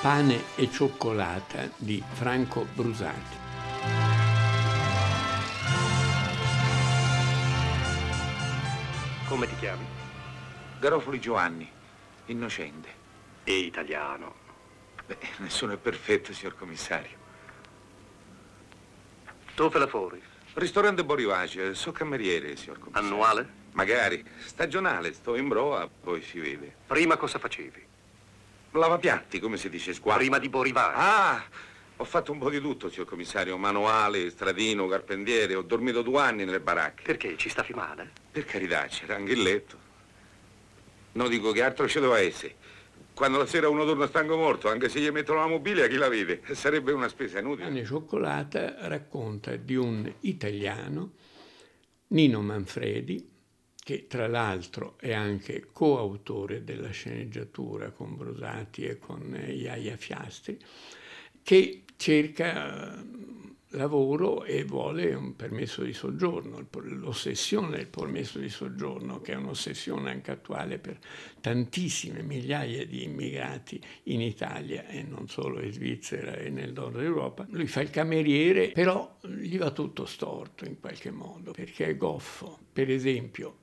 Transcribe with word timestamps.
Pane 0.00 0.56
e 0.56 0.70
cioccolata 0.70 1.68
di 1.76 2.02
Franco 2.12 2.66
Brusati. 2.72 3.36
Come 9.28 9.46
ti 9.46 9.56
chiami? 9.56 9.84
Garofoli 10.78 11.20
Giovanni, 11.20 11.70
innocente. 12.26 12.88
E 13.44 13.58
italiano. 13.58 14.36
Beh, 15.04 15.18
nessuno 15.40 15.74
è 15.74 15.76
perfetto, 15.76 16.32
signor 16.32 16.56
commissario. 16.56 17.18
Dove 19.54 19.78
lavori? 19.78 20.22
Ristorante 20.54 21.04
Borivace, 21.04 21.74
so 21.74 21.92
cameriere, 21.92 22.56
signor 22.56 22.78
commissario. 22.78 23.06
Annuale? 23.06 23.52
Magari. 23.72 24.24
Stagionale, 24.46 25.12
sto 25.12 25.36
in 25.36 25.48
broa, 25.48 25.86
poi 25.88 26.22
si 26.22 26.40
vede. 26.40 26.74
Prima 26.86 27.18
cosa 27.18 27.38
facevi? 27.38 27.88
Lavapiatti, 28.72 29.40
come 29.40 29.56
si 29.56 29.68
dice, 29.68 29.92
squadra. 29.92 30.20
Prima 30.20 30.38
di 30.38 30.48
Borivare. 30.48 30.94
Ah, 30.96 31.44
ho 31.96 32.04
fatto 32.04 32.32
un 32.32 32.38
po' 32.38 32.50
di 32.50 32.60
tutto, 32.60 32.88
signor 32.88 33.06
commissario. 33.06 33.56
Manuale, 33.56 34.30
stradino, 34.30 34.86
carpentiere. 34.86 35.54
Ho 35.54 35.62
dormito 35.62 36.02
due 36.02 36.20
anni 36.20 36.44
nelle 36.44 36.60
baracche. 36.60 37.02
Perché? 37.02 37.36
Ci 37.36 37.48
stavi 37.48 37.72
male? 37.74 38.10
Per 38.30 38.44
carità, 38.44 38.86
c'era 38.86 39.16
anche 39.16 39.32
il 39.32 39.42
letto. 39.42 39.88
No, 41.12 41.26
dico 41.26 41.50
che 41.50 41.62
altro 41.62 41.88
ci 41.88 41.98
doveva 41.98 42.20
essere. 42.20 42.54
Quando 43.12 43.38
la 43.38 43.46
sera 43.46 43.68
uno 43.68 43.84
torna 43.84 44.06
stanco 44.06 44.36
morto, 44.36 44.68
anche 44.68 44.88
se 44.88 45.00
gli 45.00 45.10
mettono 45.10 45.40
la 45.40 45.46
mobilia, 45.46 45.86
chi 45.88 45.96
la 45.96 46.08
vede? 46.08 46.40
Sarebbe 46.52 46.92
una 46.92 47.08
spesa 47.08 47.40
inutile. 47.40 47.66
Pane 47.66 47.80
e 47.80 47.84
cioccolata 47.84 48.88
racconta 48.88 49.56
di 49.56 49.74
un 49.74 50.10
italiano, 50.20 51.12
Nino 52.08 52.40
Manfredi, 52.40 53.28
che 53.82 54.06
tra 54.06 54.28
l'altro 54.28 54.96
è 54.98 55.12
anche 55.12 55.68
coautore 55.72 56.64
della 56.64 56.90
sceneggiatura 56.90 57.90
con 57.90 58.16
Brosati 58.16 58.84
e 58.84 58.98
con 58.98 59.34
Iaia 59.34 59.96
Fiastri, 59.96 60.58
che 61.42 61.84
cerca 61.96 62.94
eh, 62.94 63.04
lavoro 63.70 64.44
e 64.44 64.64
vuole 64.64 65.14
un 65.14 65.34
permesso 65.36 65.82
di 65.82 65.92
soggiorno, 65.92 66.66
l'ossessione 66.72 67.76
del 67.76 67.88
permesso 67.88 68.38
di 68.38 68.48
soggiorno, 68.48 69.20
che 69.20 69.32
è 69.32 69.36
un'ossessione 69.36 70.10
anche 70.10 70.30
attuale 70.30 70.78
per 70.78 70.98
tantissime 71.40 72.22
migliaia 72.22 72.84
di 72.84 73.04
immigrati 73.04 73.80
in 74.04 74.20
Italia 74.20 74.86
e 74.88 75.02
non 75.02 75.28
solo 75.28 75.62
in 75.62 75.72
Svizzera 75.72 76.34
e 76.34 76.50
nel 76.50 76.72
nord 76.72 77.00
Europa. 77.00 77.46
Lui 77.50 77.66
fa 77.66 77.80
il 77.80 77.90
cameriere, 77.90 78.72
però 78.72 79.18
gli 79.22 79.56
va 79.56 79.70
tutto 79.70 80.04
storto 80.04 80.64
in 80.64 80.78
qualche 80.80 81.10
modo, 81.10 81.52
perché 81.52 81.86
è 81.86 81.96
goffo. 81.96 82.58
Per 82.72 82.90
esempio, 82.90 83.58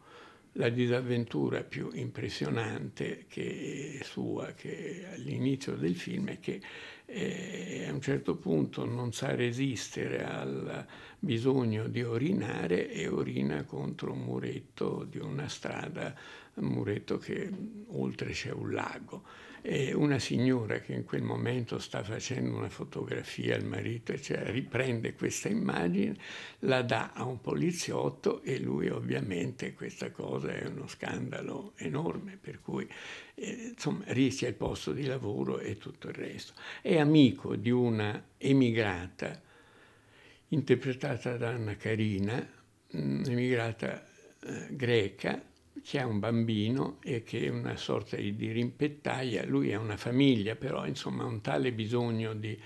la 0.58 0.70
disavventura 0.70 1.64
più 1.64 1.90
impressionante 1.94 3.26
che 3.28 4.00
sua 4.04 4.54
che 4.54 5.06
all'inizio 5.14 5.76
del 5.76 5.96
film 5.96 6.30
è 6.30 6.40
che 6.40 6.60
eh, 7.06 7.86
a 7.88 7.94
un 7.94 8.02
certo 8.02 8.36
punto 8.36 8.84
non 8.84 9.14
sa 9.14 9.36
resistere 9.36 10.26
al 10.26 10.86
bisogno 11.20 11.88
di 11.88 12.04
orinare 12.04 12.92
e 12.92 13.08
orina 13.08 13.64
contro 13.64 14.12
un 14.12 14.20
muretto 14.20 15.06
di 15.08 15.20
una 15.20 15.48
strada, 15.48 16.14
un 16.56 16.66
muretto 16.66 17.18
che 17.18 17.50
oltre 17.90 18.32
c'è 18.32 18.52
un 18.52 18.72
lago 18.74 19.24
e 19.62 19.94
una 19.94 20.20
signora 20.20 20.80
che 20.80 20.94
in 20.94 21.04
quel 21.04 21.24
momento 21.24 21.80
sta 21.80 22.04
facendo 22.04 22.56
una 22.56 22.70
fotografia 22.70 23.56
al 23.56 23.66
marito, 23.66 24.12
eccetera, 24.12 24.52
riprende 24.52 25.14
questa 25.14 25.50
immagine, 25.50 26.16
la 26.60 26.82
dà 26.82 27.12
a 27.14 27.24
un 27.26 27.42
poliziotto 27.42 28.42
e 28.44 28.60
lui 28.60 28.90
ovviamente 28.90 29.74
questa 29.74 30.12
cosa 30.12 30.54
è 30.54 30.66
uno 30.66 30.88
scandalo 30.88 31.74
enorme, 31.78 32.38
per 32.40 32.62
cui 32.62 32.88
eh, 33.36 33.72
insomma, 33.74 34.04
rischia 34.08 34.48
il 34.48 34.56
posto 34.56 34.94
di 34.94 35.06
lavoro 35.06 35.60
e 35.60 35.78
tutto 35.78 36.08
il 36.08 36.16
resto. 36.16 36.54
È 36.82 36.98
amico 36.98 37.56
di 37.56 37.72
una 37.72 38.24
emigrata 38.38 39.42
interpretata 40.50 41.36
da 41.36 41.50
Anna 41.50 41.76
Carina, 41.76 42.48
un'emigrata 42.92 44.08
eh, 44.44 44.68
greca 44.72 45.42
che 45.84 46.00
ha 46.00 46.06
un 46.06 46.20
bambino 46.20 46.98
e 47.04 47.24
che 47.24 47.46
è 47.46 47.50
una 47.50 47.78
sorta 47.78 48.16
di 48.18 48.36
dirimpettaia, 48.36 49.46
lui 49.46 49.74
ha 49.74 49.80
una 49.80 49.98
famiglia, 49.98 50.56
però 50.56 50.86
insomma 50.86 51.24
ha 51.24 51.28
un 51.28 51.42
tale 51.42 51.72
bisogno 51.72 52.34
di, 52.34 52.60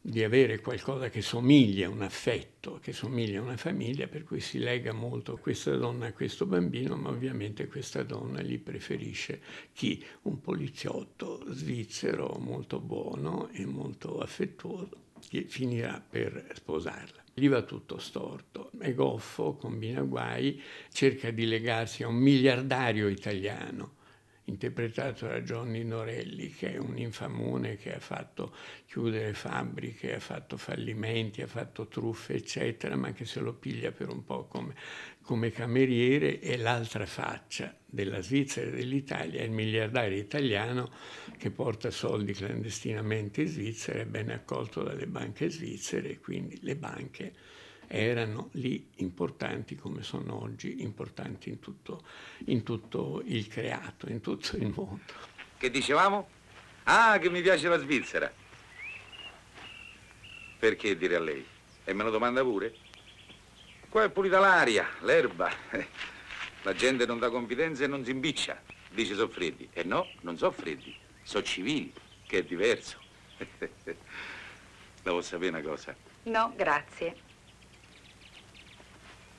di 0.00 0.24
avere 0.24 0.60
qualcosa 0.60 1.08
che 1.08 1.22
somiglia 1.22 1.86
a 1.86 1.90
un 1.90 2.02
affetto, 2.02 2.80
che 2.82 2.92
somiglia 2.92 3.38
a 3.38 3.42
una 3.42 3.56
famiglia, 3.56 4.08
per 4.08 4.24
cui 4.24 4.40
si 4.40 4.58
lega 4.58 4.92
molto 4.92 5.36
questa 5.36 5.76
donna 5.76 6.06
a 6.06 6.12
questo 6.12 6.44
bambino, 6.44 6.96
ma 6.96 7.10
ovviamente 7.10 7.68
questa 7.68 8.02
donna 8.02 8.42
gli 8.42 8.58
preferisce 8.58 9.40
chi? 9.72 10.04
Un 10.22 10.40
poliziotto 10.40 11.44
svizzero 11.50 12.36
molto 12.40 12.80
buono 12.80 13.48
e 13.52 13.64
molto 13.64 14.18
affettuoso, 14.18 15.10
che 15.28 15.42
finirà 15.42 16.02
per 16.06 16.46
sposarla. 16.54 17.22
Gli 17.34 17.48
va 17.48 17.62
tutto 17.62 17.98
storto, 17.98 18.70
è 18.78 18.92
goffo, 18.92 19.54
combina 19.54 20.02
guai, 20.02 20.60
cerca 20.92 21.30
di 21.30 21.46
legarsi 21.46 22.02
a 22.02 22.08
un 22.08 22.16
miliardario 22.16 23.08
italiano, 23.08 24.00
interpretato 24.44 25.26
da 25.26 25.40
Johnny 25.40 25.84
Norelli, 25.84 26.48
che 26.50 26.74
è 26.74 26.76
un 26.78 26.98
infamone 26.98 27.76
che 27.76 27.94
ha 27.94 28.00
fatto 28.00 28.54
chiudere 28.86 29.34
fabbriche, 29.34 30.16
ha 30.16 30.20
fatto 30.20 30.56
fallimenti, 30.56 31.42
ha 31.42 31.46
fatto 31.46 31.86
truffe, 31.86 32.34
eccetera, 32.34 32.96
ma 32.96 33.12
che 33.12 33.24
se 33.24 33.40
lo 33.40 33.54
piglia 33.54 33.92
per 33.92 34.08
un 34.08 34.24
po' 34.24 34.46
come, 34.46 34.74
come 35.22 35.50
cameriere. 35.50 36.40
E 36.40 36.56
l'altra 36.56 37.06
faccia 37.06 37.76
della 37.84 38.20
Svizzera 38.20 38.68
e 38.68 38.72
dell'Italia 38.72 39.40
è 39.40 39.44
il 39.44 39.52
miliardario 39.52 40.18
italiano 40.18 40.90
che 41.38 41.50
porta 41.50 41.90
soldi 41.90 42.32
clandestinamente 42.32 43.42
in 43.42 43.48
Svizzera, 43.48 44.00
è 44.00 44.06
ben 44.06 44.30
accolto 44.30 44.82
dalle 44.82 45.06
banche 45.06 45.50
svizzere 45.50 46.18
quindi 46.18 46.58
le 46.62 46.76
banche 46.76 47.32
erano 47.94 48.48
lì 48.52 48.88
importanti 48.96 49.76
come 49.76 50.02
sono 50.02 50.40
oggi 50.40 50.80
importanti 50.80 51.50
in 51.50 51.60
tutto, 51.60 52.02
in 52.46 52.62
tutto 52.62 53.22
il 53.26 53.46
creato, 53.48 54.08
in 54.08 54.22
tutto 54.22 54.56
il 54.56 54.72
mondo. 54.74 55.12
Che 55.58 55.70
dicevamo? 55.70 56.26
Ah, 56.84 57.18
che 57.18 57.28
mi 57.28 57.42
piace 57.42 57.68
la 57.68 57.76
Svizzera. 57.76 58.32
Perché 60.58 60.96
dire 60.96 61.16
a 61.16 61.20
lei? 61.20 61.44
E 61.84 61.92
me 61.92 62.02
lo 62.02 62.10
domanda 62.10 62.40
pure? 62.42 62.74
Qua 63.90 64.04
è 64.04 64.10
pulita 64.10 64.38
l'aria, 64.38 64.88
l'erba. 65.02 65.52
La 66.64 66.74
gente 66.74 67.04
non 67.04 67.18
dà 67.18 67.28
confidenza 67.28 67.84
e 67.84 67.88
non 67.88 68.04
si 68.04 68.12
imbiccia. 68.12 68.62
Dice 68.88 69.14
so 69.14 69.28
freddi. 69.28 69.68
E 69.72 69.82
no, 69.82 70.08
non 70.20 70.38
so 70.38 70.50
freddi, 70.50 70.96
so 71.22 71.42
civili, 71.42 71.92
che 72.26 72.38
è 72.38 72.42
diverso. 72.44 72.98
La 75.02 75.10
vuol 75.10 75.24
sapere 75.24 75.50
una 75.50 75.60
cosa? 75.60 75.94
No, 76.22 76.52
grazie. 76.56 77.30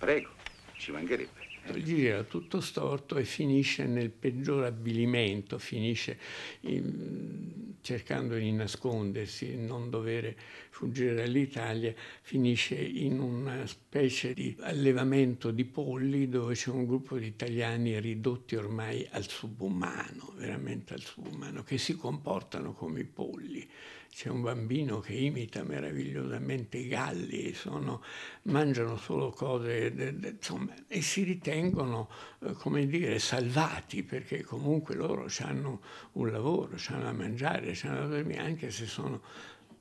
Prego, 0.03 0.31
ci 0.75 0.91
mancherebbe. 0.91 1.79
Gira 1.81 2.23
tutto 2.23 2.59
storto 2.59 3.15
e 3.15 3.23
finisce 3.23 3.85
nel 3.85 4.09
peggior 4.09 4.65
avvilimento, 4.65 5.57
finisce 5.57 6.19
in, 6.63 7.75
cercando 7.79 8.35
di 8.35 8.51
nascondersi, 8.51 9.55
non 9.55 9.89
dovere 9.89 10.35
fuggire 10.71 11.13
dall'Italia, 11.13 11.93
finisce 12.21 12.75
in 12.75 13.21
una 13.21 13.65
specie 13.93 14.33
di 14.33 14.57
allevamento 14.61 15.51
di 15.51 15.65
polli 15.65 16.27
dove 16.27 16.55
c'è 16.55 16.71
un 16.71 16.87
gruppo 16.87 17.15
di 17.19 17.27
italiani 17.27 17.99
ridotti 17.99 18.55
ormai 18.55 19.07
al 19.11 19.27
subumano, 19.27 20.33
veramente 20.35 20.95
al 20.95 21.01
subumano, 21.01 21.61
che 21.61 21.77
si 21.77 21.95
comportano 21.95 22.73
come 22.73 23.01
i 23.01 23.03
polli. 23.03 23.69
C'è 24.09 24.29
un 24.29 24.41
bambino 24.41 24.99
che 24.99 25.13
imita 25.13 25.61
meravigliosamente 25.61 26.77
i 26.77 26.87
galli, 26.87 27.53
sono, 27.53 28.01
mangiano 28.43 28.97
solo 28.97 29.29
cose, 29.29 29.93
de, 29.93 30.17
de, 30.17 30.29
insomma, 30.29 30.73
e 30.87 31.03
si 31.03 31.21
ritengono, 31.21 32.09
eh, 32.39 32.53
come 32.53 32.87
dire, 32.87 33.19
salvati, 33.19 34.01
perché 34.01 34.41
comunque 34.41 34.95
loro 34.95 35.27
hanno 35.41 35.81
un 36.13 36.31
lavoro, 36.31 36.75
hanno 36.87 37.03
da 37.03 37.13
mangiare, 37.13 37.77
hanno 37.83 38.07
da 38.07 38.07
dormire, 38.07 38.39
anche 38.39 38.71
se 38.71 38.87
sono 38.87 39.21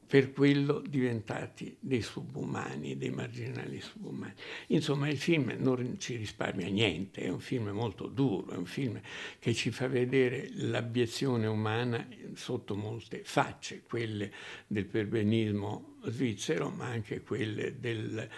per 0.07 0.33
quello 0.33 0.83
diventati 0.87 1.77
dei 1.81 2.03
subumani, 2.03 2.97
dei 2.97 3.11
marginali 3.11 3.81
subumani. 3.81 4.35
Insomma, 4.69 5.09
il 5.09 5.17
film 5.17 5.55
non 5.59 5.99
ci 5.99 6.17
risparmia 6.17 6.69
niente, 6.69 7.23
è 7.23 7.29
un 7.29 7.41
film 7.41 7.69
molto 7.69 8.07
duro, 8.07 8.53
è 8.53 8.57
un 8.57 8.67
film 8.67 9.01
che 9.39 9.55
ci 9.55 9.71
fa 9.71 9.89
vedere 9.89 10.51
l'abiezione 10.55 11.47
umana 11.47 12.07
sotto 12.35 12.77
molte 12.77 13.23
facce, 13.25 13.83
quelle 13.83 14.31
del 14.67 14.87
perbenismo 14.87 15.92
svizzero, 16.07 16.71
ma 16.71 16.87
anche 16.87 17.23
quelle 17.23 17.79
del, 17.79 18.29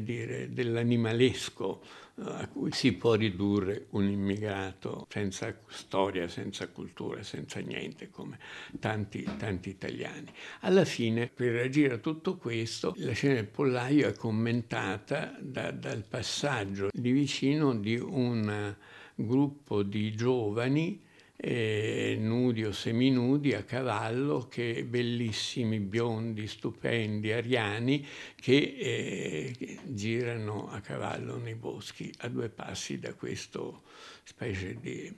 dire, 0.00 0.52
dell'animalesco 0.52 1.82
a 2.22 2.46
cui 2.48 2.70
si 2.72 2.92
può 2.92 3.14
ridurre 3.14 3.86
un 3.90 4.08
immigrato 4.08 5.06
senza 5.08 5.56
storia, 5.68 6.28
senza 6.28 6.68
cultura, 6.68 7.22
senza 7.22 7.60
niente, 7.60 8.10
come 8.10 8.38
tanti, 8.78 9.26
tanti 9.38 9.70
italiani. 9.70 10.30
Alla 10.60 10.84
fine, 10.84 11.28
per 11.28 11.52
reagire 11.52 11.94
a 11.94 11.98
tutto 11.98 12.36
questo, 12.36 12.92
la 12.98 13.12
scena 13.12 13.34
del 13.34 13.46
pollaio 13.46 14.08
è 14.08 14.14
commentata 14.14 15.34
da, 15.40 15.70
dal 15.70 16.04
passaggio 16.04 16.88
di 16.92 17.10
vicino 17.10 17.74
di 17.74 17.96
un 17.96 18.74
gruppo 19.14 19.82
di 19.82 20.14
giovani 20.14 21.08
eh, 21.42 22.16
nudi 22.20 22.64
o 22.64 22.72
seminudi 22.72 23.54
a 23.54 23.62
cavallo, 23.62 24.46
che 24.48 24.84
bellissimi, 24.84 25.80
biondi, 25.80 26.46
stupendi, 26.46 27.32
ariani, 27.32 28.06
che 28.34 28.76
eh, 28.78 29.78
girano 29.84 30.70
a 30.70 30.80
cavallo 30.80 31.38
nei 31.38 31.54
boschi 31.54 32.12
a 32.18 32.28
due 32.28 32.50
passi 32.50 32.98
da 32.98 33.14
questo 33.14 33.82
specie 34.22 34.78
di 34.78 35.12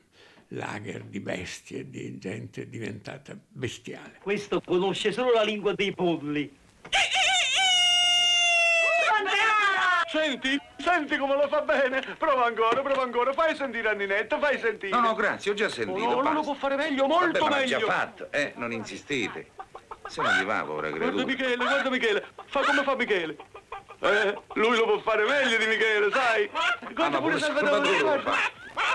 lager 0.49 1.05
di 1.05 1.21
bestie, 1.21 1.89
di 1.89 2.19
gente 2.19 2.69
diventata 2.69 3.37
bestiale. 3.49 4.19
Questo 4.21 4.61
conosce 4.61 5.11
solo 5.11 5.33
la 5.33 5.43
lingua 5.43 5.75
dei 5.75 5.93
polli. 5.93 6.61
Senti, 10.13 10.61
senti 10.77 11.17
come 11.17 11.35
lo 11.37 11.49
fa 11.49 11.63
bene. 11.63 12.03
Prova 12.19 12.45
ancora, 12.45 12.83
prova 12.83 13.03
ancora. 13.03 13.33
Fai 13.33 13.57
sentire 13.57 13.89
a 13.89 13.93
Ninetta, 13.93 14.39
fai 14.39 14.59
sentire. 14.59 14.95
No, 14.95 15.01
no, 15.01 15.15
grazie, 15.15 15.53
ho 15.53 15.55
già 15.55 15.65
Oh, 15.65 15.69
sentito. 15.71 15.99
no, 16.07 16.13
lui 16.13 16.23
basta. 16.23 16.33
lo 16.33 16.43
può 16.43 16.55
fare 16.55 16.77
meglio, 16.77 17.07
molto 17.07 17.39
Vabbè, 17.39 17.41
ma 17.41 17.49
l'ha 17.49 17.57
meglio. 17.57 17.79
già 17.79 17.87
fatto, 17.87 18.27
eh, 18.31 18.53
non 18.57 18.73
insistete. 18.73 19.51
Se 20.09 20.21
non 20.21 20.35
gli 20.37 20.45
va, 20.45 20.65
povera 20.65 20.89
Guarda 20.91 20.99
creatura. 20.99 21.25
Michele, 21.25 21.57
guarda 21.57 21.89
Michele. 21.91 22.27
Fa 22.45 22.61
come 22.61 22.83
fa 22.83 22.95
Michele. 22.95 23.37
Eh, 24.01 24.39
lui 24.55 24.77
lo 24.77 24.85
può 24.85 24.99
fare 25.01 25.25
meglio 25.25 25.57
di 25.57 25.67
Michele, 25.67 26.11
sai? 26.13 26.51
Guarda 26.93 27.05
Ah, 27.05 27.09
ma 27.09 27.19
pure 27.21 27.39
Salvatore, 27.39 28.01
guarda. 28.01 28.33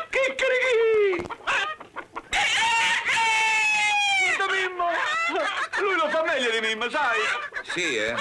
Chicchirichi! 0.09 1.25
Guarda 4.35 4.53
Mimmo! 4.53 4.87
Lui 5.79 5.95
lo 5.95 6.09
fa 6.09 6.23
meglio 6.23 6.49
di 6.51 6.59
Mimmo, 6.59 6.89
sai? 6.89 7.19
Sì, 7.63 7.95
eh? 7.97 8.15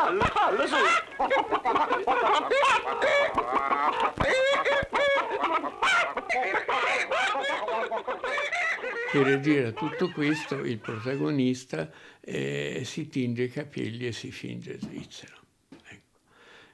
Falla, 0.00 0.24
falla, 0.24 0.66
su! 0.66 0.76
Per 9.12 9.22
reagire 9.22 9.66
a 9.66 9.72
tutto 9.72 10.10
questo 10.12 10.64
il 10.64 10.78
protagonista 10.78 11.90
eh, 12.22 12.80
si 12.86 13.08
tinge 13.08 13.42
i 13.42 13.50
capelli 13.50 14.06
e 14.06 14.12
si 14.12 14.30
finge 14.30 14.78
svizzero. 14.80 15.34
Ecco. 15.68 16.18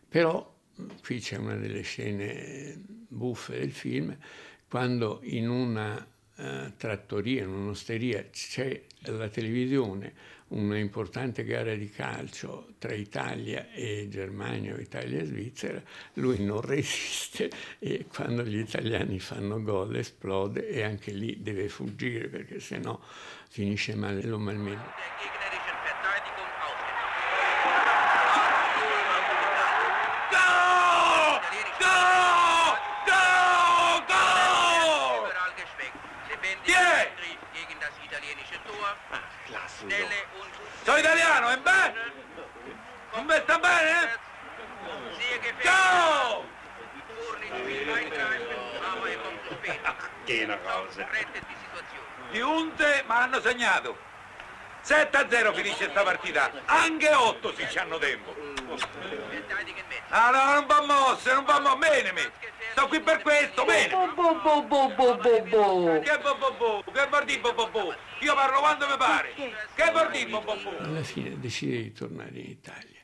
Però 0.09 0.55
qui 1.03 1.19
c'è 1.19 1.37
una 1.37 1.57
delle 1.57 1.83
scene 1.83 2.81
buffe 3.09 3.59
del 3.59 3.73
film, 3.73 4.17
quando 4.69 5.19
in 5.25 5.49
una 5.49 5.99
eh, 6.37 6.75
trattoria, 6.77 7.43
in 7.43 7.49
un'osteria 7.49 8.25
c'è 8.31 8.85
la 9.01 9.29
televisione, 9.29 10.15
una 10.49 10.79
importante 10.79 11.45
gara 11.45 11.75
di 11.75 11.91
calcio 11.91 12.75
tra 12.79 12.95
Italia 12.95 13.73
e 13.73 14.07
Germania 14.09 14.75
o 14.75 14.79
Italia 14.79 15.21
e 15.21 15.25
Svizzera, 15.25 15.83
lui 16.15 16.45
non 16.45 16.61
resiste 16.61 17.51
e 17.79 18.07
quando 18.07 18.45
gli 18.45 18.59
italiani 18.59 19.19
fanno 19.19 19.63
gol 19.63 19.97
esplode 19.97 20.69
e 20.69 20.83
anche 20.83 21.11
lì 21.13 21.43
deve 21.43 21.69
fuggire 21.69 22.29
perché 22.29 22.61
sennò 22.61 22.99
finisce 23.49 23.95
male 23.95 24.23
lo 24.23 24.39
Und 39.83 39.93
Sono 40.85 40.99
italiano, 40.99 41.49
è 41.51 41.59
bene? 41.59 41.95
Non 43.13 43.27
mi 43.27 43.35
sta 43.35 43.59
bene? 43.59 44.19
Ciao! 45.63 46.45
Che. 50.27 50.45
Rettet 50.45 51.45
die 51.47 51.57
Situation. 51.61 52.05
Chiunte, 52.33 53.05
ma 53.07 53.23
hanno 53.23 53.41
segnato. 53.41 53.97
7-0 54.85 55.55
finisce 55.55 55.89
sta 55.91 56.03
partita. 56.03 56.51
Anche 56.65 57.15
8 57.15 57.55
se 57.55 57.69
ci 57.71 57.79
hanno 57.79 57.99
tempo. 57.99 58.56
Mit. 58.67 59.45
Ah 60.11 60.31
no, 60.31 60.55
non 60.55 60.67
va 60.67 60.85
mosse, 60.87 61.33
non 61.35 61.45
va 61.45 61.61
mosse. 61.61 61.77
Bene. 61.79 62.31
Sto 62.73 62.89
qui 62.89 63.01
per 63.01 63.23
questo, 63.23 63.65
bene. 63.65 63.89
Bo 63.91 64.13
bo 64.15 64.63
bo 64.67 64.89
bo 64.91 65.17
bo 65.17 65.43
bo. 65.43 66.01
Che 66.01 66.19
bo 66.23 66.37
bo 66.37 66.55
bo, 66.59 66.85
che 66.93 67.07
vuol 67.09 67.25
dire 67.25 67.41
bo 67.41 67.55
bo 67.55 67.69
bo? 67.71 67.95
Io 68.21 68.35
parlo 68.35 68.59
quando 68.61 68.87
mi 68.89 68.97
pare. 68.97 69.33
Che 69.35 69.91
vuol 69.93 70.11
dire 70.11 70.29
bo 70.29 70.41
bo 70.41 70.57
bo? 70.57 70.79
alla 70.79 71.03
fine 71.03 71.39
decide 71.39 71.83
di 71.83 71.93
tornare 71.93 72.31
in 72.39 72.51
Italia, 72.51 73.01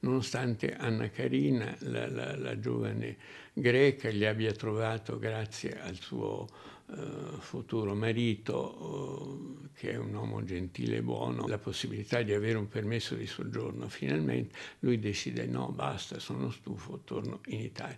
nonostante 0.00 0.74
Anna 0.76 1.08
Carina, 1.10 1.74
la, 1.80 2.08
la- 2.10 2.36
la 2.36 2.58
giovane 2.58 3.16
greca, 3.52 4.08
gli 4.10 4.24
abbia 4.24 4.52
trovato, 4.52 5.18
grazie 5.18 5.78
al 5.80 5.94
suo 6.00 6.46
eh, 6.90 7.40
futuro 7.40 7.94
marito, 7.94 9.60
eh, 9.64 9.68
che 9.78 9.90
è 9.92 9.96
un 9.96 10.14
uomo 10.14 10.44
gentile 10.44 10.98
e 10.98 11.02
buono, 11.02 11.46
la 11.46 11.58
possibilità 11.58 12.22
di 12.22 12.32
avere 12.32 12.58
un 12.58 12.68
permesso 12.68 13.14
di 13.14 13.26
soggiorno. 13.26 13.88
Finalmente 13.88 14.54
lui 14.80 14.98
decide 14.98 15.46
no, 15.46 15.68
basta, 15.68 16.18
sono 16.18 16.50
stufo, 16.50 17.00
torno 17.04 17.40
in 17.46 17.60
Italia. 17.60 17.96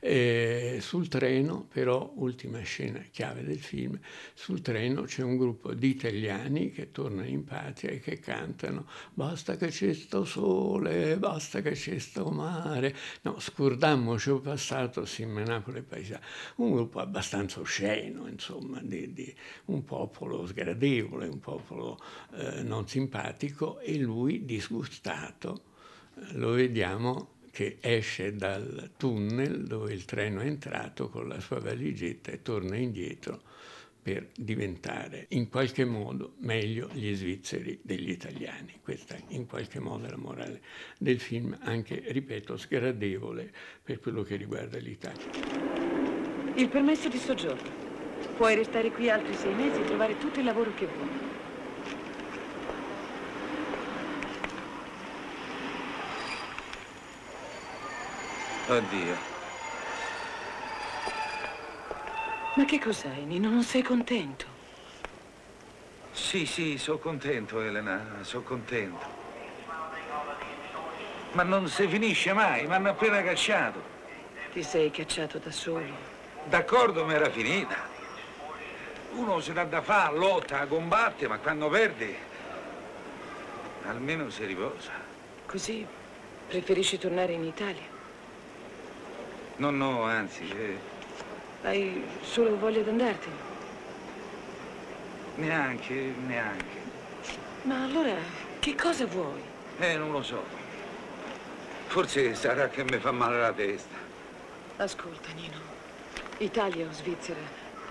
Eh, 0.00 0.78
sul 0.80 1.08
treno, 1.08 1.66
però, 1.70 2.12
ultima 2.16 2.60
scena 2.60 3.00
chiave 3.10 3.42
del 3.42 3.58
film, 3.58 3.98
sul 4.34 4.60
treno 4.60 5.02
c'è 5.02 5.22
un 5.22 5.36
gruppo 5.36 5.74
di 5.74 5.88
italiani 5.88 6.70
che 6.70 6.92
tornano 6.92 7.26
in 7.26 7.44
patria 7.44 7.90
e 7.90 8.00
che 8.00 8.18
cantano 8.18 8.86
basta 9.14 9.56
che 9.56 9.68
c'è 9.68 9.92
sto 9.92 10.24
sole, 10.24 11.16
basta 11.16 11.60
che 11.60 11.72
c'è 11.72 11.98
sto 11.98 12.30
mare. 12.30 12.94
No, 13.22 13.38
scordammoci 13.38 14.30
il 14.30 14.40
passato, 14.40 15.04
sin 15.04 15.32
Napoli 15.32 15.82
paesa. 15.82 16.20
Un 16.56 16.72
gruppo 16.72 17.00
abbastanza 17.00 17.60
osceno, 17.60 18.25
insomma, 18.28 18.80
di, 18.82 19.12
di 19.12 19.34
un 19.66 19.84
popolo 19.84 20.46
sgradevole, 20.46 21.26
un 21.26 21.40
popolo 21.40 21.98
eh, 22.34 22.62
non 22.62 22.86
simpatico 22.88 23.78
e 23.80 23.98
lui 23.98 24.44
disgustato 24.44 25.62
eh, 26.14 26.36
lo 26.36 26.50
vediamo 26.50 27.34
che 27.50 27.78
esce 27.80 28.36
dal 28.36 28.90
tunnel 28.98 29.64
dove 29.64 29.92
il 29.92 30.04
treno 30.04 30.40
è 30.40 30.46
entrato 30.46 31.08
con 31.08 31.26
la 31.26 31.40
sua 31.40 31.58
valigetta 31.58 32.30
e 32.30 32.42
torna 32.42 32.76
indietro 32.76 33.40
per 34.06 34.28
diventare 34.36 35.26
in 35.30 35.48
qualche 35.48 35.84
modo 35.84 36.34
meglio 36.40 36.88
gli 36.92 37.12
svizzeri 37.14 37.80
degli 37.82 38.10
italiani. 38.10 38.78
Questa 38.80 39.16
in 39.28 39.46
qualche 39.46 39.80
modo 39.80 40.06
è 40.06 40.10
la 40.10 40.16
morale 40.16 40.60
del 40.98 41.18
film, 41.18 41.58
anche, 41.62 42.04
ripeto, 42.06 42.56
sgradevole 42.56 43.52
per 43.82 43.98
quello 43.98 44.22
che 44.22 44.36
riguarda 44.36 44.78
l'Italia. 44.78 45.24
Il 46.54 46.68
permesso 46.68 47.08
di 47.08 47.18
soggiorno. 47.18 47.85
Puoi 48.36 48.54
restare 48.54 48.90
qui 48.90 49.10
altri 49.10 49.34
sei 49.34 49.54
mesi 49.54 49.80
e 49.80 49.84
trovare 49.84 50.18
tutto 50.18 50.38
il 50.38 50.44
lavoro 50.44 50.72
che 50.74 50.86
vuoi. 50.86 51.24
Oddio. 58.68 59.16
Ma 62.56 62.64
che 62.64 62.78
cos'hai, 62.78 63.24
Nino? 63.24 63.48
Non 63.48 63.62
sei 63.62 63.82
contento? 63.82 64.44
Sì, 66.12 66.46
sì, 66.46 66.76
sono 66.78 66.98
contento, 66.98 67.60
Elena, 67.60 68.18
sono 68.22 68.42
contento. 68.42 69.04
Ma 71.32 71.42
non 71.42 71.68
si 71.68 71.86
finisce 71.86 72.32
mai, 72.32 72.66
mi 72.66 72.74
hanno 72.74 72.90
appena 72.90 73.22
cacciato. 73.22 73.80
Ti 74.52 74.62
sei 74.62 74.90
cacciato 74.90 75.38
da 75.38 75.50
solo. 75.50 76.14
D'accordo, 76.44 77.04
mi 77.04 77.12
era 77.12 77.30
finita. 77.30 77.95
Uno 79.16 79.40
si 79.40 79.52
dà 79.54 79.64
da 79.64 79.80
fare, 79.80 80.14
lotta, 80.18 80.66
combatte, 80.66 81.26
ma 81.26 81.38
quando 81.38 81.68
perde, 81.70 82.14
almeno 83.86 84.28
si 84.28 84.44
riposa. 84.44 84.90
Così 85.46 85.86
preferisci 86.46 86.98
tornare 86.98 87.32
in 87.32 87.44
Italia? 87.44 87.94
No, 89.56 89.70
no, 89.70 90.02
anzi, 90.02 90.46
eh, 90.50 90.78
Hai 91.62 92.04
solo 92.20 92.58
voglia 92.58 92.82
di 92.82 92.90
andartene? 92.90 93.44
neanche, 95.36 96.14
neanche. 96.26 96.78
Ma 97.62 97.84
allora 97.84 98.16
che 98.58 98.74
cosa 98.74 99.06
vuoi? 99.06 99.40
Eh, 99.78 99.96
non 99.96 100.10
lo 100.12 100.22
so. 100.22 100.42
Forse 101.86 102.34
sarà 102.34 102.68
che 102.68 102.84
mi 102.84 102.98
fa 102.98 103.12
male 103.12 103.40
la 103.40 103.52
testa. 103.52 103.96
Ascolta, 104.76 105.28
Nino. 105.34 105.74
Italia 106.38 106.86
o 106.86 106.92
Svizzera, 106.92 107.40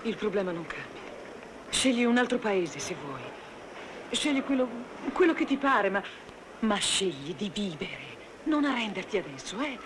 il 0.02 0.16
problema 0.16 0.52
non 0.52 0.66
cambia. 0.66 1.05
Scegli 1.68 2.04
un 2.04 2.18
altro 2.18 2.38
paese 2.38 2.78
se 2.78 2.94
vuoi. 3.04 3.20
Scegli 4.10 4.40
quello, 4.42 4.68
quello 5.12 5.34
che 5.34 5.44
ti 5.44 5.56
pare, 5.56 5.90
ma, 5.90 6.00
ma 6.60 6.76
scegli 6.76 7.34
di 7.34 7.50
vivere. 7.52 8.04
Non 8.44 8.64
arrenderti 8.64 9.16
adesso, 9.18 9.60
eh? 9.60 9.76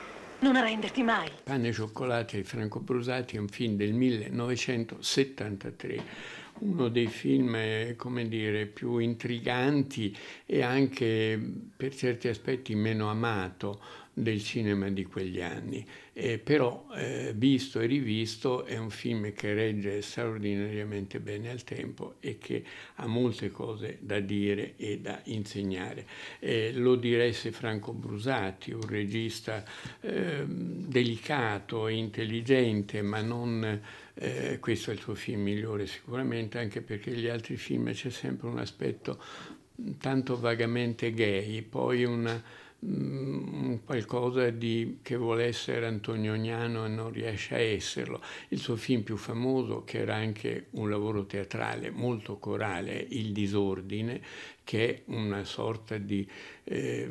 Non 0.41 0.57
arrenderti 0.57 1.03
mai. 1.03 1.31
Pane, 1.45 1.73
cioccolati 1.73 2.39
e 2.39 2.45
francobrusati 2.45 3.37
è 3.37 3.39
un 3.39 3.49
film 3.49 3.77
del 3.77 3.93
1973, 3.93 6.03
uno 6.61 6.89
dei 6.89 7.09
film, 7.09 7.55
eh, 7.57 7.95
come 7.97 8.27
dire, 8.27 8.65
più 8.67 8.97
intriganti 8.99 10.17
e 10.47 10.63
anche 10.63 11.39
per 11.77 11.95
certi 11.95 12.29
aspetti 12.29 12.75
meno 12.75 13.11
amato 13.11 13.81
del 14.13 14.43
cinema 14.43 14.89
di 14.89 15.05
quegli 15.05 15.41
anni. 15.41 15.87
Eh, 16.13 16.39
però, 16.39 16.87
eh, 16.95 17.33
visto 17.35 17.81
e 17.81 17.87
rivisto, 17.87 18.65
è 18.65 18.77
un 18.77 18.91
film 18.91 19.33
che 19.33 19.55
regge 19.55 20.03
straordinariamente 20.03 21.21
bene 21.21 21.51
al 21.51 21.65
tempo 21.65 22.17
e 22.21 22.37
che 22.39 22.63
ha 22.97 23.07
molte 23.07 23.51
cose 23.51 23.99
da 24.01 24.21
dire 24.21 24.75
e 24.77 24.99
da 24.99 25.21
insegnare. 25.25 26.07
Eh, 26.39 26.73
lo 26.75 26.97
diresse 26.97 27.53
Franco 27.53 27.93
Brusati, 27.93 28.73
un 28.73 28.87
regista 28.87 29.65
ehm, 30.01 30.87
delicato 30.87 31.89
intelligente, 31.89 33.03
ma 33.03 33.21
non... 33.21 33.81
Eh, 34.23 34.59
questo 34.61 34.91
è 34.91 34.95
il 34.95 35.01
suo 35.01 35.15
film 35.15 35.43
migliore 35.43 35.87
sicuramente, 35.87 36.59
anche 36.59 36.83
perché 36.83 37.13
gli 37.13 37.29
altri 37.29 37.57
film 37.57 37.91
c'è 37.93 38.11
sempre 38.11 38.49
un 38.49 38.59
aspetto 38.59 39.19
tanto 39.99 40.39
vagamente 40.39 41.13
gay, 41.13 41.63
poi 41.63 42.05
una, 42.05 42.43
qualcosa 43.85 44.49
di, 44.51 44.99
che 45.03 45.17
vuole 45.17 45.45
essere 45.45 45.87
antonioniano 45.87 46.87
e 46.87 46.89
non 46.89 47.13
riesce 47.13 47.55
a 47.55 47.59
esserlo. 47.59 48.23
Il 48.49 48.59
suo 48.59 48.77
film 48.77 49.03
più 49.03 49.17
famoso, 49.17 49.85
che 49.85 49.99
era 49.99 50.15
anche 50.15 50.67
un 50.71 50.89
lavoro 50.89 51.27
teatrale 51.27 51.91
molto 51.91 52.39
corale, 52.39 53.07
Il 53.11 53.33
disordine, 53.33 54.21
che 54.65 54.89
è 54.89 55.03
una 55.07 55.45
sorta 55.45 55.99
di 55.99 56.27
eh, 56.65 57.09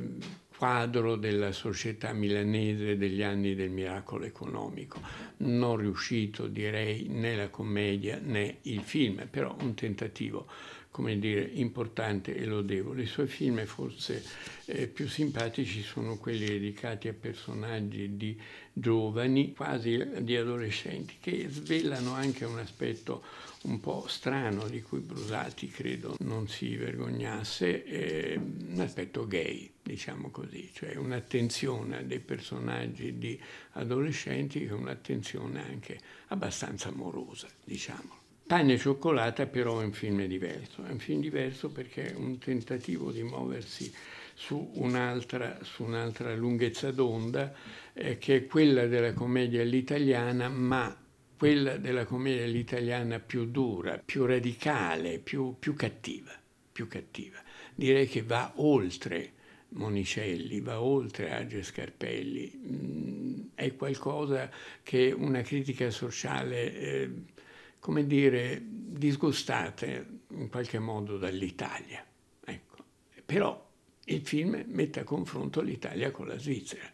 quadro 0.58 1.16
della 1.16 1.52
società 1.52 2.12
milanese 2.14 2.98
degli 2.98 3.22
anni 3.22 3.56
del 3.56 3.70
miracolo 3.70 4.26
economico. 4.26 5.00
Non 5.38 5.78
riuscito, 5.78 6.48
direi, 6.48 7.08
né 7.08 7.36
la 7.36 7.50
commedia 7.50 8.20
né 8.22 8.58
il 8.64 8.82
film, 8.82 9.28
però 9.30 9.56
un 9.62 9.74
tentativo 9.74 10.48
come 10.92 11.20
dire, 11.20 11.42
importante 11.42 12.36
e 12.36 12.46
lodevole. 12.46 13.04
I 13.04 13.08
suoi 13.08 13.28
film 13.28 13.64
forse 13.66 14.24
eh, 14.66 14.88
più 14.88 15.08
simpatici 15.08 15.82
sono 15.82 16.18
quelli 16.18 16.46
dedicati 16.46 17.08
a 17.08 17.14
personaggi 17.14 18.18
di 18.18 18.40
giovani, 18.74 19.54
quasi 19.54 20.04
di 20.22 20.36
adolescenti, 20.36 21.16
che 21.20 21.48
svelano 21.50 22.14
anche 22.14 22.46
un 22.46 22.58
aspetto 22.58 23.24
un 23.64 23.80
po' 23.80 24.06
strano 24.08 24.68
di 24.68 24.82
cui 24.82 25.00
Brusati 25.00 25.68
credo 25.68 26.16
non 26.20 26.48
si 26.48 26.76
vergognasse, 26.76 27.84
eh, 27.84 28.36
un 28.38 28.80
aspetto 28.80 29.28
gay, 29.28 29.70
diciamo 29.84 30.30
così, 30.30 30.70
cioè 30.74 30.96
un'attenzione 30.96 32.08
dei 32.08 32.20
personaggi 32.20 33.18
di 33.18 33.40
adolescenti 33.74 34.60
che 34.60 34.70
è 34.70 34.74
un'attenzione 34.74 35.62
anche 35.62 36.00
abbastanza 36.28 36.90
amorosa, 36.90 37.48
diciamo. 37.64 38.29
Pane 38.50 38.74
e 38.74 38.78
cioccolata 38.80 39.46
però 39.46 39.80
è 39.80 39.84
un 39.84 39.92
film 39.92 40.26
diverso, 40.26 40.84
è 40.84 40.90
un 40.90 40.98
film 40.98 41.22
diverso 41.22 41.70
perché 41.70 42.14
è 42.14 42.16
un 42.16 42.40
tentativo 42.40 43.12
di 43.12 43.22
muoversi 43.22 43.94
su 44.34 44.72
un'altra, 44.74 45.60
su 45.62 45.84
un'altra 45.84 46.34
lunghezza 46.34 46.90
d'onda 46.90 47.54
eh, 47.94 48.18
che 48.18 48.36
è 48.38 48.46
quella 48.48 48.88
della 48.88 49.14
commedia 49.14 49.62
all'italiana, 49.62 50.50
ma 50.50 51.00
quella 51.38 51.78
della 51.78 52.06
commedia 52.06 52.44
all'italiana 52.44 53.20
più 53.20 53.46
dura, 53.46 54.02
più 54.04 54.26
radicale, 54.26 55.20
più, 55.20 55.58
più 55.60 55.76
cattiva, 55.76 56.32
più 56.72 56.88
cattiva. 56.88 57.38
Direi 57.76 58.08
che 58.08 58.24
va 58.24 58.52
oltre 58.56 59.34
Monicelli, 59.74 60.60
va 60.60 60.82
oltre 60.82 61.32
Age 61.32 61.62
Scarpelli, 61.62 62.52
mm, 62.66 63.42
è 63.54 63.76
qualcosa 63.76 64.50
che 64.82 65.14
una 65.16 65.44
critica 65.44 65.92
sociale... 65.92 66.74
Eh, 66.74 67.38
come 67.80 68.06
dire, 68.06 68.62
disgustate 68.62 70.20
in 70.30 70.50
qualche 70.50 70.80
modo 70.80 71.18
dall'Italia. 71.18 72.06
Ecco. 72.44 72.78
Però 73.26 73.68
il 74.06 74.22
film 74.22 74.64
mette 74.68 75.00
a 75.00 75.04
confronto 75.04 75.62
l'Italia 75.62 76.12
con 76.12 76.28
la 76.28 76.38
Svizzera 76.38 76.92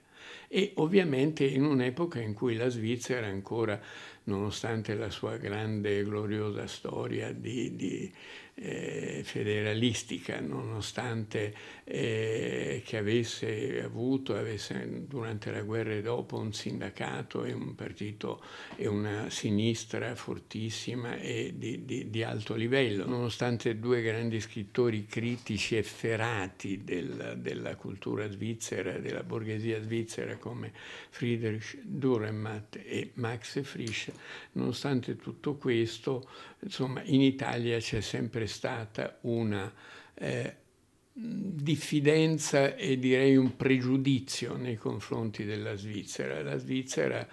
e 0.47 0.73
ovviamente 0.75 1.45
in 1.45 1.63
un'epoca 1.63 2.19
in 2.19 2.33
cui 2.33 2.55
la 2.55 2.69
Svizzera 2.69 3.27
ancora, 3.27 3.79
nonostante 4.25 4.95
la 4.95 5.09
sua 5.09 5.37
grande 5.37 5.99
e 5.99 6.03
gloriosa 6.03 6.67
storia 6.67 7.31
di, 7.31 7.75
di 7.75 8.11
eh, 8.57 9.21
federalistica, 9.25 10.39
nonostante 10.39 11.53
eh, 11.83 12.81
che 12.85 12.97
avesse 12.97 13.83
avuto 13.83 14.35
avesse, 14.35 15.05
durante 15.07 15.51
la 15.51 15.61
guerra 15.61 15.93
e 15.93 16.01
dopo 16.01 16.37
un 16.37 16.53
sindacato 16.53 17.43
e 17.43 17.51
un 17.51 17.75
partito 17.75 18.41
e 18.77 18.87
una 18.87 19.29
sinistra 19.29 20.15
fortissima 20.15 21.17
e 21.17 21.53
di, 21.57 21.83
di, 21.83 22.09
di 22.09 22.23
alto 22.23 22.55
livello, 22.55 23.05
nonostante 23.05 23.77
due 23.77 24.01
grandi 24.01 24.39
scrittori 24.39 25.05
critici 25.05 25.75
efferati 25.75 26.83
del, 26.83 27.37
della 27.37 27.75
cultura 27.75 28.29
svizzera, 28.29 28.99
della 28.99 29.23
borghesia 29.23 29.81
svizzera 29.81 30.37
come 30.37 30.71
Friedrich 31.09 31.77
Dürrenmatt 31.83 32.79
e 32.85 33.11
Max 33.15 33.61
Frisch, 33.63 34.11
nonostante 34.53 35.15
tutto 35.15 35.55
questo, 35.55 36.27
insomma, 36.59 37.01
in 37.03 37.21
Italia 37.21 37.77
c'è 37.79 38.01
sempre 38.01 38.47
stata 38.47 39.17
una 39.21 39.71
eh, 40.13 40.55
diffidenza 41.17 42.75
e 42.75 42.99
direi 42.99 43.37
un 43.37 43.55
pregiudizio 43.55 44.57
nei 44.57 44.75
confronti 44.75 45.45
della 45.45 45.75
Svizzera. 45.75 46.43
La 46.43 46.57
Svizzera 46.57 47.25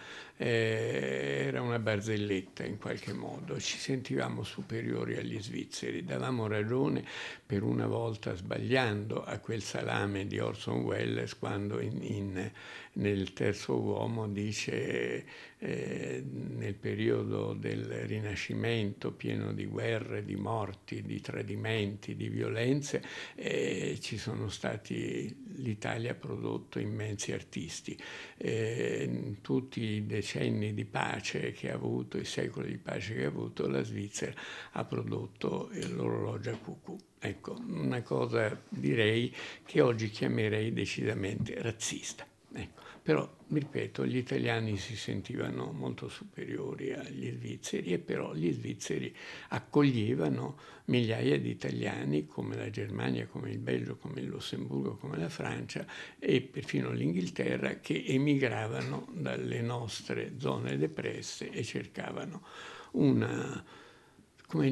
eh, 0.43 1.45
era 1.47 1.61
una 1.61 1.79
barzelletta 1.79 2.65
in 2.65 2.79
qualche 2.79 3.13
modo, 3.13 3.61
ci 3.61 3.79
sentivamo 3.79 4.43
superiori 4.43 5.17
agli 5.17 5.41
svizzeri, 5.41 6.05
davamo 6.05 6.49
ragione 6.49 7.05
per 7.47 7.63
una 7.63 7.87
volta 7.87 8.35
sbagliando 8.35 9.23
a 9.23 9.39
quel 9.39 9.63
salame 9.63 10.27
di 10.27 10.41
Orson 10.41 10.81
Welles 10.81 11.39
quando 11.39 11.79
in, 11.79 12.03
in, 12.03 12.51
nel 12.95 13.33
terzo 13.33 13.79
uomo 13.79 14.27
dice 14.27 15.25
eh, 15.59 16.25
nel 16.25 16.75
periodo 16.75 17.55
del 17.55 17.85
Rinascimento 17.85 19.13
pieno 19.13 19.53
di 19.53 19.67
guerre, 19.67 20.25
di 20.25 20.35
morti, 20.35 21.03
di 21.03 21.21
tradimenti, 21.21 22.17
di 22.17 22.29
violenze, 22.29 23.01
eh, 23.37 23.97
ci 24.01 24.19
sono 24.19 24.49
stati, 24.49 25.42
l'Italia 25.57 26.13
ha 26.13 26.15
prodotto 26.15 26.79
immensi 26.79 27.33
artisti. 27.33 27.97
Eh, 28.37 29.37
tutti 29.41 29.81
i 29.83 30.07
decenni 30.07 30.75
di 30.75 30.85
pace 30.85 31.53
che 31.53 31.71
ha 31.71 31.75
avuto, 31.75 32.19
i 32.19 32.25
secoli 32.25 32.71
di 32.71 32.79
pace 32.79 33.15
che 33.15 33.25
ha 33.25 33.29
avuto, 33.29 33.69
la 33.69 33.83
Svizzera 33.83 34.35
ha 34.73 34.85
prodotto 34.85 35.71
l'orologio 35.91 36.51
a 36.51 36.57
cucù. 36.57 36.97
Ecco, 37.19 37.57
una 37.67 38.03
cosa 38.03 38.61
direi 38.69 39.35
che 39.65 39.81
oggi 39.81 40.11
chiamerei 40.11 40.73
decisamente 40.73 41.61
razzista. 41.61 42.27
Ecco. 42.55 42.82
Però, 43.03 43.29
ripeto, 43.49 44.07
gli 44.07 44.17
italiani 44.17 44.77
si 44.77 44.95
sentivano 44.95 45.73
molto 45.73 46.09
superiori 46.09 46.93
agli 46.93 47.33
svizzeri 47.33 47.93
e 47.93 47.99
però 47.99 48.33
gli 48.33 48.53
svizzeri 48.53 49.13
accoglievano 49.49 50.57
migliaia 50.85 51.37
di 51.37 51.51
italiani 51.51 52.29
come 52.29 52.55
la 52.55 52.71
Germania, 52.71 53.27
come 53.27 53.51
il 53.51 53.59
Belgio, 53.59 53.97
come 53.97 54.21
il 54.21 54.29
Lussemburgo, 54.29 54.95
come 54.99 55.19
la 55.19 55.29
Francia 55.29 55.85
e 56.17 56.43
perfino 56.43 56.93
l'Inghilterra 56.93 57.81
che 57.81 58.05
emigravano 58.07 59.09
dalle 59.13 59.61
nostre 59.63 60.35
zone 60.39 60.79
depresse 60.79 61.51
e 61.51 61.65
cercavano 61.65 62.47
una, 62.93 63.65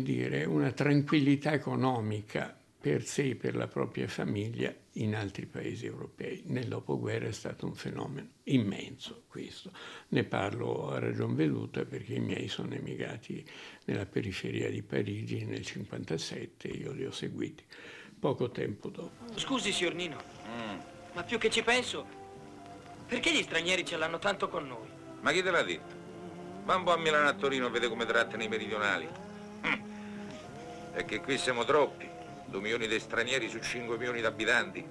dire, 0.03 0.45
una 0.45 0.71
tranquillità 0.71 1.53
economica 1.53 2.60
per 2.81 3.05
sé 3.05 3.31
e 3.31 3.37
per 3.37 3.55
la 3.55 3.69
propria 3.69 4.09
famiglia 4.09 4.75
in 4.95 5.15
altri 5.15 5.45
paesi 5.45 5.85
europei. 5.85 6.43
Nel 6.47 6.67
dopoguerra 6.67 7.27
è 7.27 7.33
stato 7.33 7.67
un 7.67 7.75
fenomeno 7.75 8.29
immenso 8.45 9.25
questo. 9.29 9.71
Ne 10.09 10.25
parlo 10.25 10.91
a 10.91 10.99
ragion 10.99 11.35
veduta 11.35 11.85
perché 11.85 12.15
i 12.15 12.21
miei 12.21 12.49
sono 12.49 12.75
emigrati 12.75 13.45
nella 13.85 14.07
periferia 14.07 14.71
di 14.71 14.83
Parigi 14.83 15.45
nel 15.45 15.61
1957 15.61 16.69
e 16.69 16.73
io 16.73 16.93
li 16.93 17.05
ho 17.05 17.11
seguiti 17.11 17.65
poco 18.19 18.51
tempo 18.51 18.89
dopo. 18.89 19.39
Scusi, 19.39 19.73
signor 19.73 19.95
Nino, 19.95 20.23
mm. 20.49 20.79
ma 21.13 21.23
più 21.23 21.39
che 21.39 21.51
ci 21.51 21.63
penso, 21.63 22.07
perché 23.07 23.33
gli 23.33 23.43
stranieri 23.43 23.85
ce 23.85 23.99
l'hanno 23.99 24.19
tanto 24.19 24.49
con 24.49 24.67
noi? 24.67 24.89
Ma 25.21 25.33
chi 25.33 25.43
te 25.43 25.51
l'ha 25.51 25.63
detto? 25.63 25.99
Va 26.65 26.77
un 26.77 26.85
po' 26.85 26.93
a 26.93 26.99
Milano 26.99 27.29
a 27.29 27.35
Torino 27.35 27.67
e 27.67 27.71
vede 27.71 27.89
come 27.89 28.07
trattano 28.07 28.43
i 28.43 28.49
meridionali. 28.49 29.09
Mm. 29.67 30.93
È 30.93 31.05
che 31.05 31.21
qui 31.21 31.37
siamo 31.39 31.65
troppi. 31.65 32.10
2 32.51 32.61
milioni 32.61 32.89
di 32.89 32.99
stranieri 32.99 33.49
su 33.49 33.61
5 33.61 33.97
milioni 33.97 34.21
di 34.21 34.27
abitanti. 34.27 34.85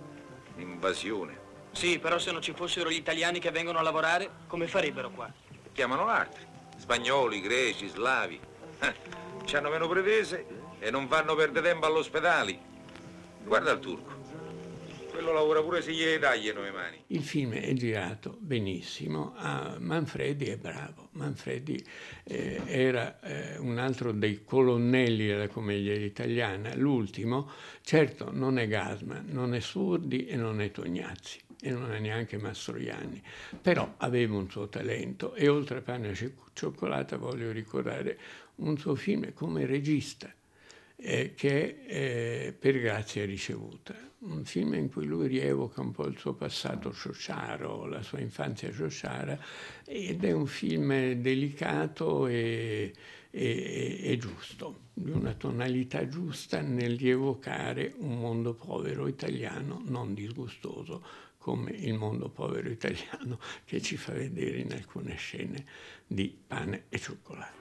Invasione. 0.55 1.47
Sì, 1.71 1.99
però 1.99 2.17
se 2.17 2.31
non 2.31 2.41
ci 2.41 2.53
fossero 2.53 2.89
gli 2.89 2.95
italiani 2.95 3.39
che 3.39 3.51
vengono 3.51 3.79
a 3.79 3.81
lavorare, 3.81 4.29
come 4.47 4.67
farebbero 4.67 5.09
qua? 5.11 5.31
Chiamano 5.73 6.07
altri. 6.07 6.45
Spagnoli, 6.77 7.41
greci, 7.41 7.87
slavi. 7.87 8.39
Eh, 8.79 8.93
ci 9.45 9.55
hanno 9.57 9.69
meno 9.69 9.87
pretese 9.87 10.45
e 10.79 10.89
non 10.89 11.07
fanno 11.07 11.35
perdere 11.35 11.69
tempo 11.69 11.85
all'ospedale. 11.85 12.57
Guarda 13.43 13.71
il 13.71 13.79
turco. 13.79 14.18
Quello 15.19 15.33
lavora 15.33 15.61
pure 15.61 15.81
se 15.81 15.91
gli 15.91 16.17
tagliano 16.17 16.61
le 16.61 16.71
mani. 16.71 17.03
Il 17.07 17.23
film 17.23 17.51
è 17.51 17.73
girato 17.73 18.37
benissimo, 18.39 19.33
ah, 19.35 19.75
Manfredi 19.77 20.45
è 20.45 20.55
bravo, 20.55 21.09
Manfredi 21.11 21.85
eh, 22.23 22.61
era 22.65 23.19
eh, 23.19 23.57
un 23.57 23.79
altro 23.79 24.13
dei 24.13 24.45
colonnelli 24.45 25.27
della 25.27 25.49
commedia 25.49 25.93
italiana, 25.93 26.73
l'ultimo, 26.73 27.51
certo 27.81 28.31
non 28.31 28.57
è 28.59 28.67
Gasman, 28.69 29.25
non 29.27 29.53
è 29.53 29.59
Surdi 29.59 30.25
e 30.25 30.37
non 30.37 30.61
è 30.61 30.71
Tognazzi 30.71 31.41
e 31.59 31.69
non 31.71 31.91
è 31.91 31.99
neanche 31.99 32.37
Mastroianni, 32.37 33.21
però 33.61 33.95
aveva 33.97 34.37
un 34.37 34.49
suo 34.49 34.69
talento. 34.69 35.33
E 35.33 35.49
oltre 35.49 35.79
a 35.79 35.81
Pane 35.81 36.11
e 36.11 36.33
Cioccolata 36.53 37.17
voglio 37.17 37.51
ricordare 37.51 38.17
un 38.55 38.77
suo 38.77 38.95
film 38.95 39.33
come 39.33 39.65
regista 39.65 40.33
eh, 41.01 41.33
che 41.33 41.85
è 41.85 42.53
Per 42.57 42.79
grazia 42.79 43.25
ricevuta, 43.25 43.95
un 44.19 44.43
film 44.43 44.73
in 44.73 44.91
cui 44.91 45.05
lui 45.05 45.27
rievoca 45.27 45.81
un 45.81 45.91
po' 45.91 46.05
il 46.07 46.17
suo 46.17 46.33
passato 46.33 46.91
sciociaro, 46.91 47.85
la 47.85 48.01
sua 48.01 48.19
infanzia 48.19 48.71
sciociara 48.71 49.39
ed 49.85 50.23
è 50.23 50.31
un 50.31 50.45
film 50.45 51.13
delicato 51.13 52.27
e, 52.27 52.93
e, 53.31 53.99
e 54.03 54.17
giusto, 54.17 54.87
di 54.93 55.11
una 55.11 55.33
tonalità 55.33 56.07
giusta 56.07 56.59
nel 56.61 56.97
rievocare 56.97 57.93
un 57.99 58.19
mondo 58.19 58.53
povero 58.53 59.07
italiano 59.07 59.81
non 59.85 60.13
disgustoso 60.13 61.27
come 61.37 61.71
il 61.71 61.93
mondo 61.93 62.29
povero 62.29 62.69
italiano 62.69 63.39
che 63.63 63.81
ci 63.81 63.95
fa 63.95 64.11
vedere 64.11 64.57
in 64.57 64.73
alcune 64.73 65.15
scene 65.15 65.65
di 66.05 66.37
pane 66.45 66.85
e 66.89 66.99
cioccolato. 66.99 67.57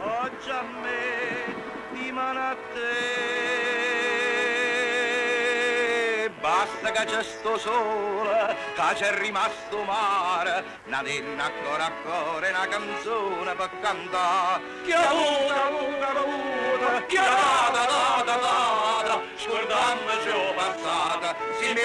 Oggi 0.00 0.50
a 0.50 0.62
me, 0.82 1.54
dimani 1.92 2.38
a 2.38 2.56
basta 6.40 6.90
che 6.90 7.04
c'è 7.04 7.22
sto 7.22 7.58
sole, 7.58 8.56
che 8.74 8.94
c'è 8.94 9.18
rimasto 9.18 9.82
mare, 9.82 10.64
una 10.86 11.02
denna 11.02 11.44
ancora 11.44 11.86
ancora, 11.86 12.48
una 12.48 12.66
canzone 12.68 13.54
per 13.54 13.70
cantare, 13.80 14.62
che 14.84 14.94
avuta, 14.94 15.66
avuta, 15.66 16.08
avuta, 16.08 17.06
che 17.06 17.16
da 17.16 17.70
da 17.72 18.22
da 18.22 18.22
da 18.24 19.02
da, 19.04 19.20
scordandoci 19.36 20.28
ho 20.28 20.54
passata, 20.54 21.36
si 21.58 21.72
mi 21.72 21.82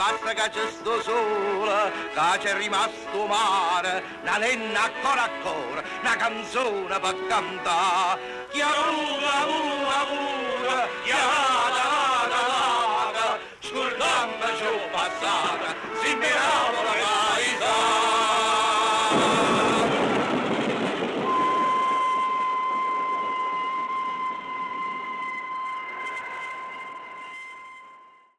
basta 0.00 0.32
che 0.32 0.48
c'è 0.48 0.70
sto 0.70 1.02
sole, 1.02 1.92
che 2.14 2.38
c'è 2.38 2.56
rimasto 2.56 3.26
mare, 3.26 4.02
una 4.22 4.38
lenna 4.38 4.84
ancora 4.84 5.24
ancora, 5.24 5.82
una 6.00 6.16
canzone 6.16 6.98
per 6.98 7.26
cantare. 7.28 8.46
Chiarura, 8.50 9.34
ura, 9.44 10.00
ura, 10.08 10.88
chiara, 11.04 11.68
la, 11.76 11.88
la, 12.32 12.42
la, 12.48 13.10
la, 13.12 13.38
scordamoci 13.60 14.88
passata, 14.90 15.74
si 16.00 16.14
mirava 16.14 16.82
la 16.82 16.99